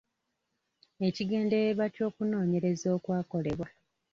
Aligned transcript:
Ekigendererwa 1.07 1.85
ky’okunoonyereza 1.95 2.85
okwakolebwa. 2.97 3.67